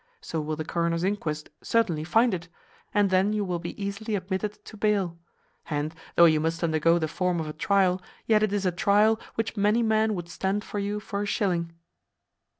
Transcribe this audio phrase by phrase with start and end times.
[0.19, 2.47] So will the coroner's inquest certainly find it;
[2.91, 5.19] and then you will be easily admitted to bail;
[5.69, 9.19] and, though you must undergo the form of a trial, yet it is a trial
[9.35, 11.73] which many men would stand for you for a shilling."